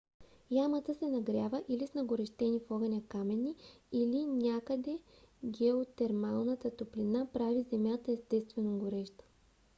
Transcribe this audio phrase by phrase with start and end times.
[0.51, 3.55] ямата се нагрява или с нагорещени в огън камъни
[3.91, 4.99] или някъде
[5.45, 9.23] геотермалната топлина прави земята естествено гореща